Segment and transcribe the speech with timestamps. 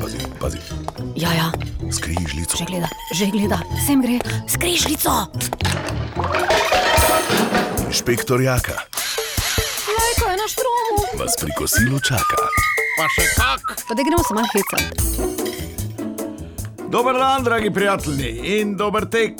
[0.00, 0.58] Pazi, pazi,
[1.14, 1.48] Ja, ja,
[1.92, 2.56] skrižljico.
[2.58, 4.18] že gleda, že gleda, sem gre,
[4.48, 5.10] skrižljico.
[7.86, 8.72] Inšpektor Jaka
[9.88, 11.18] Lajko je na štromu.
[11.18, 12.36] vas pri kosilu čaka.
[12.98, 13.62] Pa še kak.
[13.88, 14.90] Pa da gremo se malo hecati.
[16.90, 19.34] Dober dan, dragi prijatelji, in dober tek.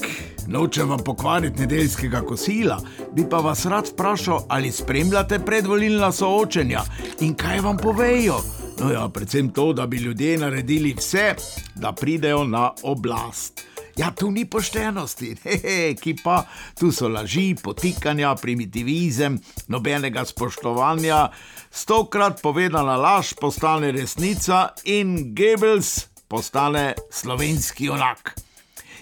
[0.46, 2.78] Nočem vam pokvariti nedeljskega kosila,
[3.12, 6.82] bi pa vas rad vprašal, ali spremljate predvolilna soočenja
[7.20, 8.38] in kaj vam povejo.
[8.78, 11.34] No ja, predvsem to, da bi ljudje naredili vse,
[11.74, 13.64] da pridejo na oblast.
[13.96, 16.42] Ja, tu ni poštenosti, hehe, ki pa
[16.78, 19.38] tu so laži, potikanja, primitivizem,
[19.68, 21.28] nobenega spoštovanja.
[21.70, 28.34] Stokrat povedana laž postane resnica in Goebbels postane slovenski onak.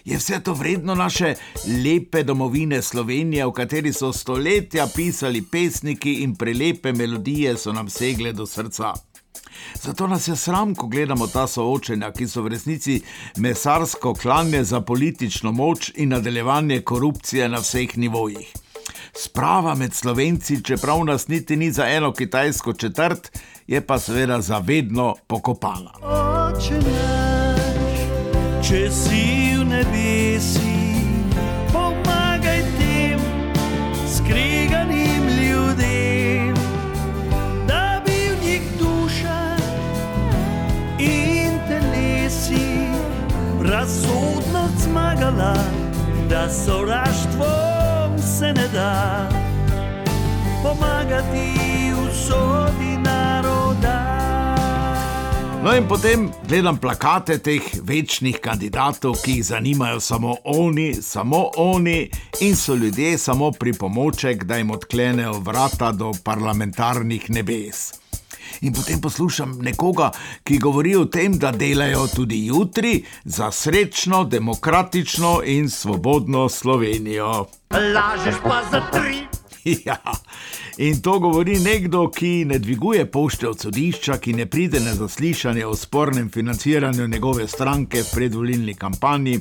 [0.05, 1.35] Je vse to vredno naše
[1.85, 8.33] lepe domovine Slovenije, v kateri so stoletja pisali pesniki in prelepe melodije so nam segle
[8.33, 8.93] do srca.
[9.83, 13.01] Zato nas je sram, ko gledamo ta soočenja, ki so v resnici
[13.37, 18.53] mesarsko klanje za politično moč in nadaljevanje korupcije na vseh nivojih.
[19.17, 23.31] Sprava med slovenci, čeprav nas niti ni za eno kitajsko četrt,
[23.67, 25.93] je pa seveda zavedno pokopana.
[26.03, 28.03] Oče naš,
[28.69, 29.23] če si
[29.59, 30.14] v nebesi,
[45.35, 45.55] zmagala,
[46.31, 49.29] da sovraštvom se ne da
[50.63, 51.53] pomagati
[52.09, 54.15] usodi naroda.
[55.65, 62.11] No in potem gledam plakate teh večnih kandidatov, ki jih zanimajo samo oni, samo oni
[62.41, 67.93] in so ljudje samo pripomoček, da jim odklenejo vrata do parlamentarnih nebes.
[68.61, 70.11] In potem poslušam nekoga,
[70.43, 77.47] ki govori o tem, da delajo tudi jutri za srečno, demokratično in svobodno Slovenijo.
[77.71, 79.25] Lažeš pa za tri.
[79.87, 79.97] Ja,
[80.77, 85.67] in to govori nekdo, ki ne dviguje pošte od sodišča, ki ne pride na zaslišanje
[85.67, 89.41] o spornem financiranju njegove stranke v predvolilni kampanji,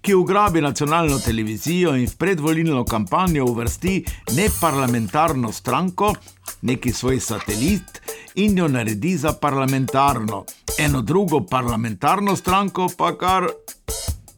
[0.00, 4.04] ki ugrabi nacionalno televizijo in v predvolilno kampanjo uvrsti
[4.36, 6.14] neparlamentarno stranko,
[6.62, 8.00] neki svoj satelit
[8.38, 10.44] in jo naredi za parlamentarno,
[10.78, 13.46] eno drugo parlamentarno stranko pa kar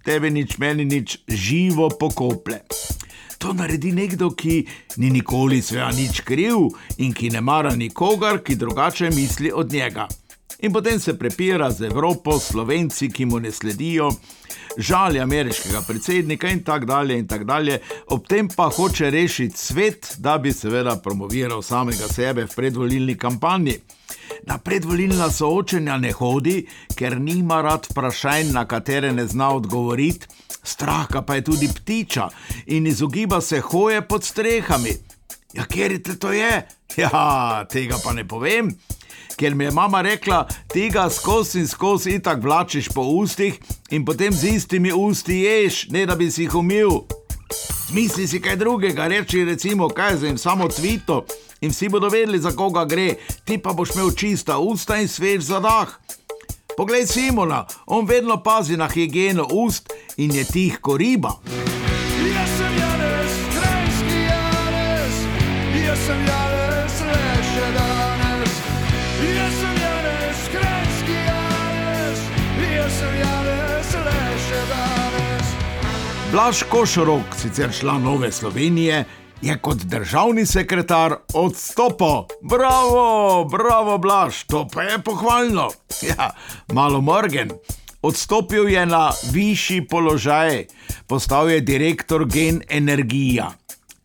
[0.04, 2.62] tebe nič, meni nič, živo pokople.
[3.38, 4.64] To naredi nekdo, ki
[4.96, 10.08] ni nikoli svega nič kriv in ki ne mara nikogar, ki drugače misli od njega.
[10.62, 14.10] In potem se prepira z Evropo, Slovenci, ki mu ne sledijo,
[14.76, 20.14] žali ameriškega predsednika in tako dalje in tako dalje, ob tem pa hoče rešiti svet,
[20.18, 23.78] da bi seveda promoviral samega sebe v predvolilni kampanji.
[24.46, 30.26] Na predvolilna soočenja ne hodi, ker nima rad vprašanj, na katere ne zna odgovoriti,
[30.62, 32.28] strah pa je tudi ptiča
[32.66, 34.92] in izogiba se hoje pod strehami.
[35.52, 36.66] Ja, kjer je to je?
[36.96, 38.74] Ja, tega pa ne povem.
[39.40, 43.56] Ker mi je mama rekla, tega skozi in skozi itak vlačiš po ustih
[43.90, 46.90] in potem z istimi usti ješ, ne da bi si jih umil.
[47.88, 51.24] Zmisli si kaj drugega, reči recimo, kaj jim samo tvito
[51.60, 53.14] in vsi bodo vedeli, za koga gre,
[53.44, 55.88] ti pa boš imel čista usta in svež zadah.
[56.76, 61.32] Poglej Simona, on vedno pazi na higieno ust in je tih kot riba.
[62.28, 62.89] Jaz sem Janez,
[76.32, 79.04] Blaž Košorok, sicer član Nove Slovenije,
[79.42, 82.24] je kot državni sekretar odstopil.
[82.42, 85.68] Bravo, bravo, Blaž, to pa je pohvalno.
[86.08, 86.30] Ja,
[86.72, 87.50] malo morgen.
[88.02, 90.64] Odstopil je na višji položaj,
[91.06, 93.50] postal je direktor Gen Energija.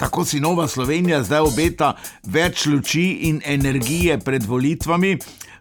[0.05, 1.87] Tako si Nova Slovenija zdaj obeta
[2.29, 5.15] več luči in energije pred volitvami,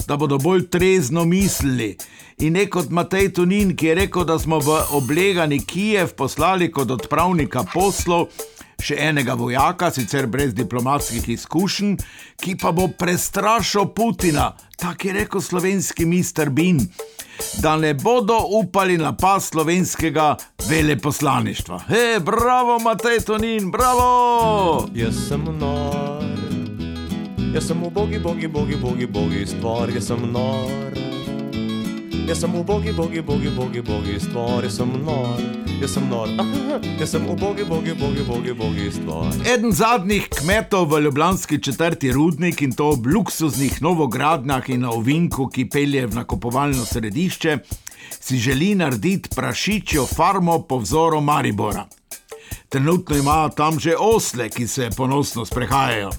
[0.07, 1.97] da bodo bolj trezno mislili.
[2.45, 6.91] In ne kot Matej Tunin, ki je rekel, da smo v oblegani Kijev poslali kot
[6.91, 8.27] odpravnika poslov
[8.83, 11.97] še enega vojaka, sicer brez diplomatskih izkušenj,
[12.41, 16.81] ki pa bo prestrašil Putina, tako je rekel slovenski mister Bin,
[17.63, 20.37] da ne bodo upali na pas slovenskega
[20.69, 21.81] veleposlaništva.
[21.89, 24.89] He, bravo, Matej Tunin, bravo!
[24.95, 26.23] Jaz sem nor,
[27.55, 31.24] jaz sem ubogi, bogi, bogi, bogi, bogi stvar, jaz sem nor.
[32.29, 35.41] Jaz sem ubogi, bogi, bogi, bogi, bogi stvar, jaz sem nor,
[35.81, 36.31] jaz sem nor,
[36.99, 39.29] jaz sem ubogi, bogi, bogi, bogi, bogi stvar.
[39.45, 45.51] Eden zadnjih kmetov v Ljubljanski četrti rudnik in to ob luksuznih novogradnjah in na ovinku,
[45.53, 47.59] ki pelje v nakupovalno središče,
[48.21, 51.85] si želi narediti prašičjo farmo po vzoru Maribora.
[52.69, 56.11] Trenutno imajo tam že osle, ki se ponosno sprehajajo.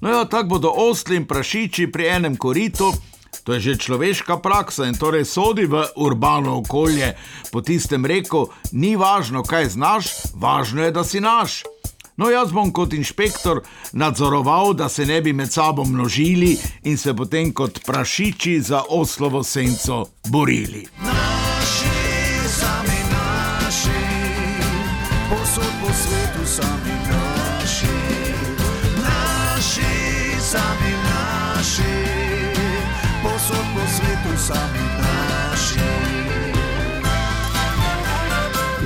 [0.00, 2.90] No, ja, tako bodo osli in prašiči pri enem koritu.
[3.46, 7.14] To je že človeška praksa in torej sodi v urbano okolje.
[7.54, 11.62] Po tistem reku, ni važno, kaj znaš, važno je, da si naš.
[12.16, 13.60] No, jaz bom kot inšpektor
[13.92, 19.44] nadzoroval, da se ne bi med sabo množili in se potem kot prašiči za oslovo
[19.44, 20.88] senco borili.
[21.04, 21.94] Naši,
[22.48, 24.00] sami naši,
[25.30, 26.95] posod po svetu sami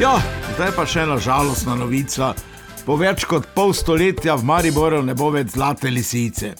[0.01, 0.15] Ja,
[0.55, 2.31] zdaj pa še ena žalostna novica.
[2.87, 6.55] Po več kot pol stoletja v Mariboru ne bo več zlate lisice.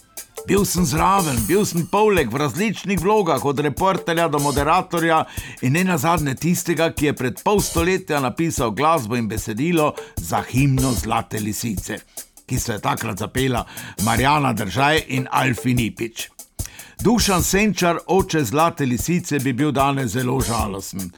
[0.45, 5.23] Bil sem zraven, bil sem poleg v različnih vlogah, od reporterja do moderatorja
[5.65, 10.93] in ne nazadnje tistega, ki je pred pol stoletja napisal glasbo in besedilo za himno
[11.01, 11.97] Zlate lisice,
[12.45, 13.65] ki so je takrat zapela
[14.05, 16.29] Marjana Držaj in Alfi Nipič.
[17.03, 21.11] Dušan Senčar, oče Zlate lisice, bi bil danes zelo žalosten.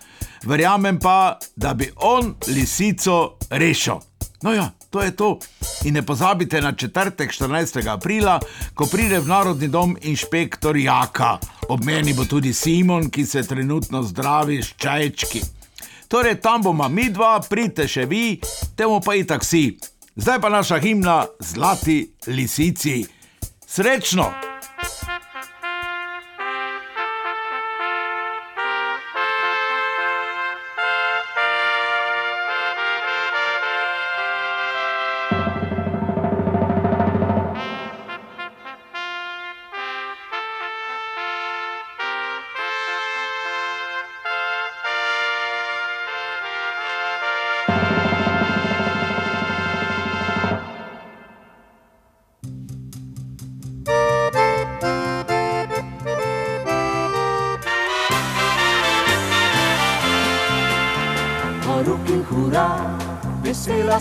[0.44, 3.98] Verjamem pa, da bi on lisico rešil.
[4.42, 5.38] No ja, to je to.
[5.84, 7.88] In ne pozabite na četrtek 14.
[7.90, 8.40] aprila,
[8.74, 11.38] ko pride v Narodni dom inšpektor Jaka.
[11.68, 15.42] Ob meni bo tudi Simon, ki se trenutno zdravi s čajčki.
[16.08, 18.38] Torej, tam bomo mi dva, pridite še vi,
[18.76, 19.78] temu pa i taksi.
[20.16, 23.02] Zdaj pa naša himna Zlati lisici.
[23.66, 24.51] Srečno!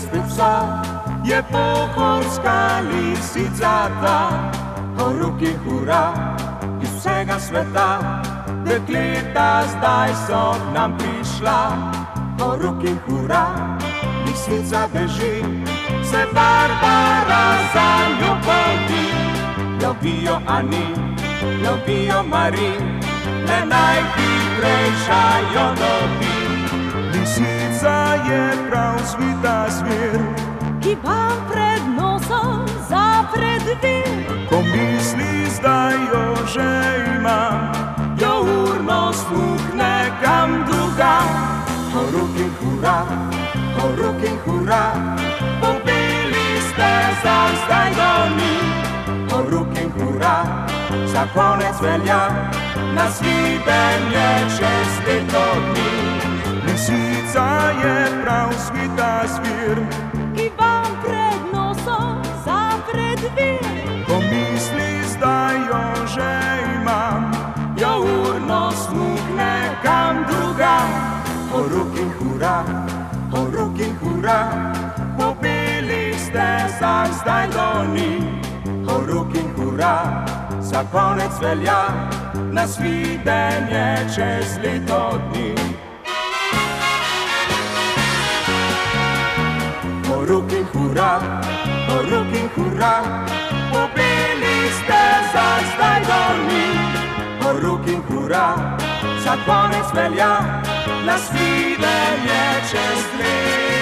[0.00, 0.82] Spet vsa,
[1.24, 4.18] je pohorska lisica ta.
[4.96, 6.12] Horuk in hura,
[6.82, 7.88] iz vsega sveta,
[8.64, 11.60] dekleta zdaj so nam prišla.
[12.40, 13.78] Horuk in hura,
[14.26, 15.44] lisica beži,
[16.04, 17.44] se Barbara
[17.74, 17.88] za
[18.20, 19.06] njo poti.
[19.82, 20.86] Lovijo Ani,
[21.64, 22.72] lovijo Mari,
[23.46, 25.22] le najhitrejša
[25.54, 26.36] jo dobi.
[27.12, 30.20] Lisica je prav svita zver,
[30.82, 34.02] Ki vam pred nosom zapre dve.
[34.50, 36.70] ko misli zdaj jo že
[37.16, 37.72] ima.
[38.20, 41.28] jo urno smukne kam drugam.
[41.92, 42.98] Horuk in hura,
[43.76, 44.84] horuk in hura,
[45.60, 46.92] pobili ste
[47.22, 48.54] za zdaj do ni.
[49.30, 50.36] Horuk in hura,
[51.06, 52.22] za konec velja,
[52.94, 55.44] na svidenje čez leto
[55.74, 56.01] dni.
[58.42, 59.78] Prav svita zver,
[60.34, 63.54] Ki vam pred nosom zapre dve.
[64.06, 66.32] ko misli zdaj jo že
[66.74, 67.30] ima.
[67.78, 70.90] jo urno smukne kam drugam.
[71.54, 72.66] Horuk in hura,
[73.30, 74.40] horuk in hura,
[75.18, 78.26] pobili ste za zdaj do ni.
[78.90, 80.26] Horuk in hura,
[80.60, 81.94] za konec velja,
[82.50, 85.71] na svidenje čez leto dni.
[90.22, 91.18] Horuk in hura,
[91.88, 92.94] horuk in hura,
[93.72, 95.02] pobili ste
[95.32, 96.66] za zdaj do ni.
[97.42, 98.46] Horuk in hura,
[99.18, 100.62] za konec velja,
[101.06, 103.81] na svidenje čez leto